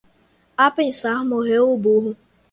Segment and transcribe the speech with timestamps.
[0.57, 2.17] A pensar morreu o burro.